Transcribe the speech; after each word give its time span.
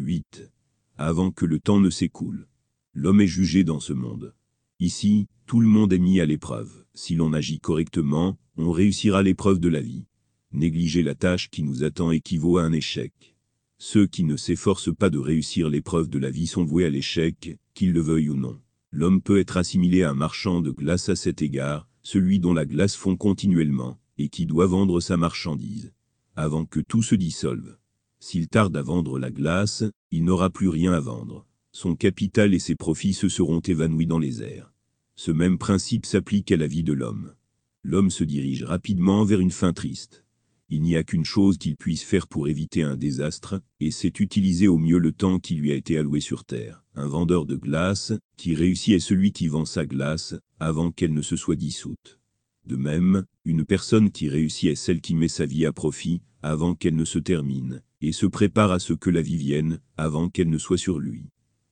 8. 0.00 0.50
Avant 0.96 1.30
que 1.30 1.44
le 1.44 1.58
temps 1.58 1.78
ne 1.78 1.90
s'écoule. 1.90 2.48
L'homme 2.94 3.20
est 3.20 3.26
jugé 3.26 3.64
dans 3.64 3.80
ce 3.80 3.92
monde. 3.92 4.34
Ici, 4.80 5.26
tout 5.46 5.60
le 5.60 5.68
monde 5.68 5.92
est 5.92 5.98
mis 5.98 6.20
à 6.20 6.26
l'épreuve. 6.26 6.86
Si 6.94 7.14
l'on 7.14 7.34
agit 7.34 7.60
correctement, 7.60 8.38
on 8.56 8.70
réussira 8.70 9.22
l'épreuve 9.22 9.60
de 9.60 9.68
la 9.68 9.82
vie. 9.82 10.06
Négliger 10.52 11.02
la 11.02 11.14
tâche 11.14 11.50
qui 11.50 11.62
nous 11.62 11.84
attend 11.84 12.10
équivaut 12.10 12.56
à 12.56 12.64
un 12.64 12.72
échec. 12.72 13.36
Ceux 13.76 14.06
qui 14.06 14.24
ne 14.24 14.36
s'efforcent 14.36 14.94
pas 14.94 15.10
de 15.10 15.18
réussir 15.18 15.68
l'épreuve 15.68 16.08
de 16.08 16.18
la 16.18 16.30
vie 16.30 16.46
sont 16.46 16.64
voués 16.64 16.86
à 16.86 16.90
l'échec, 16.90 17.58
qu'ils 17.74 17.92
le 17.92 18.00
veuillent 18.00 18.30
ou 18.30 18.36
non. 18.36 18.58
L'homme 18.90 19.20
peut 19.20 19.38
être 19.38 19.58
assimilé 19.58 20.02
à 20.02 20.10
un 20.10 20.14
marchand 20.14 20.62
de 20.62 20.70
glace 20.70 21.10
à 21.10 21.16
cet 21.16 21.42
égard, 21.42 21.86
celui 22.02 22.40
dont 22.40 22.54
la 22.54 22.64
glace 22.64 22.96
fond 22.96 23.16
continuellement, 23.16 24.00
et 24.16 24.30
qui 24.30 24.46
doit 24.46 24.66
vendre 24.66 25.00
sa 25.00 25.18
marchandise. 25.18 25.92
Avant 26.36 26.64
que 26.64 26.80
tout 26.80 27.02
se 27.02 27.14
dissolve. 27.14 27.76
S'il 28.20 28.48
tarde 28.48 28.76
à 28.76 28.82
vendre 28.82 29.18
la 29.18 29.30
glace, 29.30 29.82
il 30.10 30.24
n'aura 30.24 30.50
plus 30.50 30.68
rien 30.68 30.92
à 30.92 31.00
vendre. 31.00 31.46
Son 31.72 31.96
capital 31.96 32.52
et 32.52 32.58
ses 32.58 32.74
profits 32.74 33.14
se 33.14 33.28
seront 33.28 33.60
évanouis 33.60 34.06
dans 34.06 34.18
les 34.18 34.42
airs. 34.42 34.72
Ce 35.16 35.30
même 35.30 35.58
principe 35.58 36.04
s'applique 36.04 36.52
à 36.52 36.56
la 36.56 36.66
vie 36.66 36.82
de 36.82 36.92
l'homme. 36.92 37.34
L'homme 37.82 38.10
se 38.10 38.24
dirige 38.24 38.64
rapidement 38.64 39.24
vers 39.24 39.40
une 39.40 39.50
fin 39.50 39.72
triste. 39.72 40.24
Il 40.68 40.82
n'y 40.82 40.96
a 40.96 41.02
qu'une 41.02 41.24
chose 41.24 41.58
qu'il 41.58 41.76
puisse 41.76 42.04
faire 42.04 42.28
pour 42.28 42.46
éviter 42.46 42.82
un 42.82 42.96
désastre, 42.96 43.60
et 43.80 43.90
c'est 43.90 44.20
utiliser 44.20 44.68
au 44.68 44.78
mieux 44.78 44.98
le 44.98 45.12
temps 45.12 45.38
qui 45.38 45.54
lui 45.54 45.72
a 45.72 45.74
été 45.74 45.98
alloué 45.98 46.20
sur 46.20 46.44
Terre. 46.44 46.84
Un 46.94 47.08
vendeur 47.08 47.46
de 47.46 47.56
glace, 47.56 48.12
qui 48.36 48.54
réussit 48.54 48.94
est 48.94 49.00
celui 49.00 49.32
qui 49.32 49.48
vend 49.48 49.64
sa 49.64 49.86
glace, 49.86 50.34
avant 50.60 50.92
qu'elle 50.92 51.14
ne 51.14 51.22
se 51.22 51.36
soit 51.36 51.56
dissoute. 51.56 52.20
De 52.66 52.76
même, 52.76 53.24
une 53.44 53.64
personne 53.64 54.10
qui 54.10 54.28
réussit 54.28 54.70
est 54.70 54.76
celle 54.76 55.00
qui 55.00 55.14
met 55.14 55.28
sa 55.28 55.46
vie 55.46 55.66
à 55.66 55.72
profit, 55.72 56.20
avant 56.42 56.74
qu'elle 56.74 56.96
ne 56.96 57.04
se 57.04 57.18
termine, 57.18 57.82
et 58.00 58.12
se 58.12 58.26
prépare 58.26 58.72
à 58.72 58.78
ce 58.78 58.92
que 58.92 59.10
la 59.10 59.22
vie 59.22 59.36
vienne, 59.36 59.80
avant 59.96 60.28
qu'elle 60.28 60.50
ne 60.50 60.58
soit 60.58 60.78
sur 60.78 60.98
lui. 60.98 61.24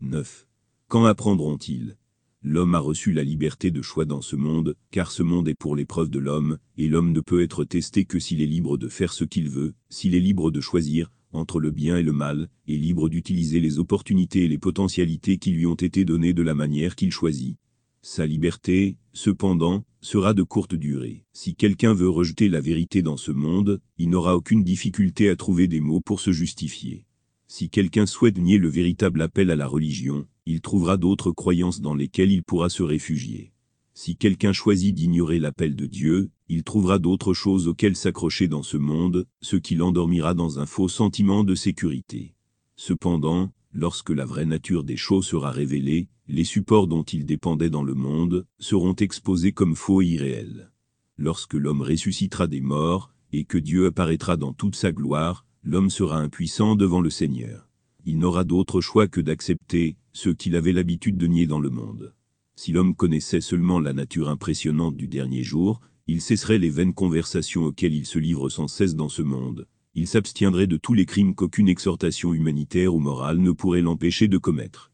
9. 0.00 0.46
Quand 0.88 1.04
apprendront-ils? 1.04 1.96
L'homme 2.44 2.74
a 2.74 2.80
reçu 2.80 3.12
la 3.12 3.22
liberté 3.22 3.70
de 3.70 3.82
choix 3.82 4.04
dans 4.04 4.20
ce 4.20 4.34
monde, 4.34 4.74
car 4.90 5.12
ce 5.12 5.22
monde 5.22 5.48
est 5.48 5.54
pour 5.54 5.76
l'épreuve 5.76 6.10
de 6.10 6.18
l'homme, 6.18 6.58
et 6.76 6.88
l'homme 6.88 7.12
ne 7.12 7.20
peut 7.20 7.42
être 7.42 7.64
testé 7.64 8.04
que 8.04 8.18
s'il 8.18 8.42
est 8.42 8.46
libre 8.46 8.76
de 8.76 8.88
faire 8.88 9.12
ce 9.12 9.24
qu'il 9.24 9.48
veut, 9.48 9.74
s'il 9.90 10.16
est 10.16 10.20
libre 10.20 10.50
de 10.50 10.60
choisir, 10.60 11.10
entre 11.32 11.60
le 11.60 11.70
bien 11.70 11.96
et 11.96 12.02
le 12.02 12.12
mal, 12.12 12.48
et 12.66 12.76
libre 12.76 13.08
d'utiliser 13.08 13.60
les 13.60 13.78
opportunités 13.78 14.44
et 14.44 14.48
les 14.48 14.58
potentialités 14.58 15.38
qui 15.38 15.52
lui 15.52 15.66
ont 15.66 15.76
été 15.76 16.04
données 16.04 16.34
de 16.34 16.42
la 16.42 16.54
manière 16.54 16.96
qu'il 16.96 17.12
choisit. 17.12 17.56
Sa 18.04 18.26
liberté, 18.26 18.96
cependant, 19.12 19.84
sera 20.00 20.34
de 20.34 20.42
courte 20.42 20.74
durée. 20.74 21.24
Si 21.32 21.54
quelqu'un 21.54 21.94
veut 21.94 22.08
rejeter 22.08 22.48
la 22.48 22.60
vérité 22.60 23.00
dans 23.00 23.16
ce 23.16 23.30
monde, 23.30 23.80
il 23.96 24.10
n'aura 24.10 24.34
aucune 24.34 24.64
difficulté 24.64 25.28
à 25.30 25.36
trouver 25.36 25.68
des 25.68 25.78
mots 25.78 26.00
pour 26.00 26.18
se 26.18 26.32
justifier. 26.32 27.06
Si 27.46 27.70
quelqu'un 27.70 28.06
souhaite 28.06 28.38
nier 28.38 28.58
le 28.58 28.68
véritable 28.68 29.22
appel 29.22 29.52
à 29.52 29.56
la 29.56 29.68
religion, 29.68 30.26
il 30.46 30.60
trouvera 30.60 30.96
d'autres 30.96 31.30
croyances 31.30 31.80
dans 31.80 31.94
lesquelles 31.94 32.32
il 32.32 32.42
pourra 32.42 32.70
se 32.70 32.82
réfugier. 32.82 33.52
Si 33.94 34.16
quelqu'un 34.16 34.52
choisit 34.52 34.92
d'ignorer 34.92 35.38
l'appel 35.38 35.76
de 35.76 35.86
Dieu, 35.86 36.30
il 36.48 36.64
trouvera 36.64 36.98
d'autres 36.98 37.34
choses 37.34 37.68
auxquelles 37.68 37.94
s'accrocher 37.94 38.48
dans 38.48 38.64
ce 38.64 38.78
monde, 38.78 39.28
ce 39.42 39.54
qui 39.54 39.76
l'endormira 39.76 40.34
dans 40.34 40.58
un 40.58 40.66
faux 40.66 40.88
sentiment 40.88 41.44
de 41.44 41.54
sécurité. 41.54 42.34
Cependant, 42.74 43.52
lorsque 43.72 44.10
la 44.10 44.24
vraie 44.24 44.44
nature 44.44 44.84
des 44.84 44.96
choses 44.96 45.26
sera 45.26 45.50
révélée, 45.50 46.08
les 46.28 46.44
supports 46.44 46.86
dont 46.86 47.02
il 47.02 47.26
dépendait 47.26 47.70
dans 47.70 47.82
le 47.82 47.94
monde 47.94 48.46
seront 48.58 48.94
exposés 48.94 49.52
comme 49.52 49.76
faux 49.76 50.02
et 50.02 50.06
irréels. 50.06 50.70
Lorsque 51.16 51.54
l'homme 51.54 51.82
ressuscitera 51.82 52.46
des 52.46 52.60
morts, 52.60 53.12
et 53.32 53.44
que 53.44 53.58
Dieu 53.58 53.86
apparaîtra 53.86 54.36
dans 54.36 54.52
toute 54.52 54.76
sa 54.76 54.92
gloire, 54.92 55.46
l'homme 55.62 55.90
sera 55.90 56.18
impuissant 56.18 56.76
devant 56.76 57.00
le 57.00 57.10
Seigneur. 57.10 57.68
Il 58.04 58.18
n'aura 58.18 58.44
d'autre 58.44 58.80
choix 58.80 59.08
que 59.08 59.20
d'accepter 59.20 59.96
ce 60.12 60.28
qu'il 60.28 60.56
avait 60.56 60.72
l'habitude 60.72 61.16
de 61.16 61.26
nier 61.26 61.46
dans 61.46 61.60
le 61.60 61.70
monde. 61.70 62.14
Si 62.56 62.72
l'homme 62.72 62.94
connaissait 62.94 63.40
seulement 63.40 63.80
la 63.80 63.92
nature 63.92 64.28
impressionnante 64.28 64.96
du 64.96 65.08
dernier 65.08 65.42
jour, 65.42 65.80
il 66.06 66.20
cesserait 66.20 66.58
les 66.58 66.68
vaines 66.68 66.94
conversations 66.94 67.64
auxquelles 67.64 67.94
il 67.94 68.06
se 68.06 68.18
livre 68.18 68.48
sans 68.48 68.68
cesse 68.68 68.94
dans 68.94 69.08
ce 69.08 69.22
monde. 69.22 69.66
Il 69.94 70.06
s'abstiendrait 70.06 70.66
de 70.66 70.78
tous 70.78 70.94
les 70.94 71.04
crimes 71.04 71.34
qu'aucune 71.34 71.68
exhortation 71.68 72.32
humanitaire 72.32 72.94
ou 72.94 72.98
morale 72.98 73.38
ne 73.38 73.50
pourrait 73.50 73.82
l'empêcher 73.82 74.26
de 74.26 74.38
commettre. 74.38 74.90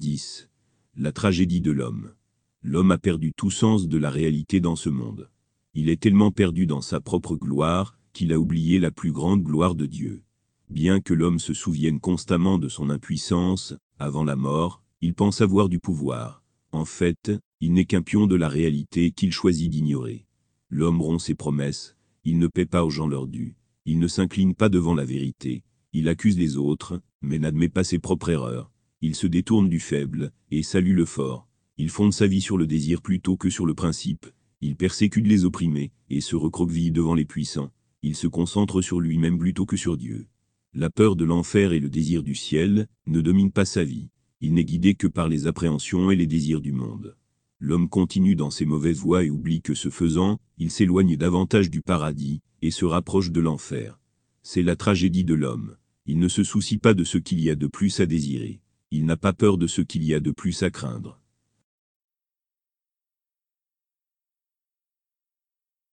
10. 0.00 0.48
La 0.96 1.12
tragédie 1.12 1.60
de 1.60 1.70
l'homme. 1.70 2.14
L'homme 2.62 2.90
a 2.90 2.98
perdu 2.98 3.32
tout 3.32 3.52
sens 3.52 3.86
de 3.86 3.96
la 3.96 4.10
réalité 4.10 4.58
dans 4.58 4.74
ce 4.74 4.88
monde. 4.88 5.30
Il 5.74 5.88
est 5.88 6.00
tellement 6.00 6.32
perdu 6.32 6.66
dans 6.66 6.80
sa 6.80 7.00
propre 7.00 7.36
gloire, 7.36 7.96
qu'il 8.12 8.32
a 8.32 8.40
oublié 8.40 8.80
la 8.80 8.90
plus 8.90 9.12
grande 9.12 9.44
gloire 9.44 9.76
de 9.76 9.86
Dieu. 9.86 10.24
Bien 10.68 11.00
que 11.00 11.14
l'homme 11.14 11.38
se 11.38 11.54
souvienne 11.54 12.00
constamment 12.00 12.58
de 12.58 12.68
son 12.68 12.90
impuissance, 12.90 13.74
avant 14.00 14.24
la 14.24 14.34
mort, 14.34 14.82
il 15.00 15.14
pense 15.14 15.40
avoir 15.40 15.68
du 15.68 15.78
pouvoir. 15.78 16.42
En 16.72 16.84
fait, 16.84 17.30
il 17.60 17.72
n'est 17.72 17.84
qu'un 17.84 18.02
pion 18.02 18.26
de 18.26 18.34
la 18.34 18.48
réalité 18.48 19.12
qu'il 19.12 19.32
choisit 19.32 19.70
d'ignorer. 19.70 20.26
L'homme 20.70 21.00
rompt 21.00 21.20
ses 21.20 21.36
promesses, 21.36 21.96
il 22.24 22.38
ne 22.38 22.48
paie 22.48 22.66
pas 22.66 22.84
aux 22.84 22.90
gens 22.90 23.06
leur 23.06 23.28
dû, 23.28 23.56
il 23.84 23.98
ne 23.98 24.08
s'incline 24.08 24.54
pas 24.54 24.68
devant 24.68 24.94
la 24.94 25.04
vérité, 25.04 25.62
il 25.92 26.08
accuse 26.08 26.38
les 26.38 26.56
autres, 26.56 27.00
mais 27.22 27.38
n'admet 27.38 27.68
pas 27.68 27.84
ses 27.84 27.98
propres 27.98 28.30
erreurs, 28.30 28.70
il 29.00 29.14
se 29.14 29.26
détourne 29.26 29.68
du 29.68 29.80
faible, 29.80 30.32
et 30.50 30.62
salue 30.62 30.94
le 30.94 31.04
fort, 31.04 31.48
il 31.76 31.88
fonde 31.88 32.12
sa 32.12 32.26
vie 32.26 32.40
sur 32.40 32.58
le 32.58 32.66
désir 32.66 33.02
plutôt 33.02 33.36
que 33.36 33.50
sur 33.50 33.66
le 33.66 33.74
principe, 33.74 34.26
il 34.60 34.76
persécute 34.76 35.26
les 35.26 35.44
opprimés, 35.44 35.92
et 36.10 36.20
se 36.20 36.36
recroqueville 36.36 36.92
devant 36.92 37.14
les 37.14 37.24
puissants, 37.24 37.70
il 38.02 38.14
se 38.14 38.26
concentre 38.26 38.82
sur 38.82 39.00
lui-même 39.00 39.38
plutôt 39.38 39.66
que 39.66 39.76
sur 39.76 39.96
Dieu. 39.96 40.26
La 40.74 40.90
peur 40.90 41.16
de 41.16 41.24
l'enfer 41.24 41.72
et 41.72 41.80
le 41.80 41.90
désir 41.90 42.22
du 42.22 42.34
ciel 42.34 42.86
ne 43.06 43.20
dominent 43.20 43.50
pas 43.50 43.64
sa 43.64 43.82
vie, 43.82 44.10
il 44.40 44.54
n'est 44.54 44.64
guidé 44.64 44.94
que 44.94 45.06
par 45.06 45.28
les 45.28 45.46
appréhensions 45.46 46.10
et 46.10 46.16
les 46.16 46.26
désirs 46.26 46.60
du 46.60 46.72
monde. 46.72 47.16
L'homme 47.62 47.90
continue 47.90 48.36
dans 48.36 48.50
ses 48.50 48.64
mauvaises 48.64 49.00
voies 49.00 49.24
et 49.24 49.30
oublie 49.30 49.60
que 49.60 49.74
ce 49.74 49.90
faisant, 49.90 50.40
il 50.56 50.70
s'éloigne 50.70 51.16
davantage 51.16 51.68
du 51.68 51.82
paradis, 51.82 52.40
et 52.62 52.70
se 52.70 52.86
rapproche 52.86 53.30
de 53.30 53.40
l'enfer. 53.40 54.00
C'est 54.42 54.62
la 54.62 54.76
tragédie 54.76 55.24
de 55.24 55.34
l'homme. 55.34 55.76
Il 56.06 56.18
ne 56.18 56.28
se 56.28 56.42
soucie 56.42 56.78
pas 56.78 56.94
de 56.94 57.04
ce 57.04 57.18
qu'il 57.18 57.38
y 57.38 57.50
a 57.50 57.54
de 57.54 57.66
plus 57.66 58.00
à 58.00 58.06
désirer. 58.06 58.62
Il 58.90 59.04
n'a 59.04 59.18
pas 59.18 59.34
peur 59.34 59.58
de 59.58 59.66
ce 59.66 59.82
qu'il 59.82 60.02
y 60.04 60.14
a 60.14 60.20
de 60.20 60.30
plus 60.30 60.62
à 60.62 60.70
craindre. 60.70 61.19